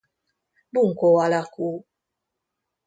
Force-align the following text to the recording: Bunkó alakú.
Bunkó 0.73 1.09
alakú. 1.25 1.67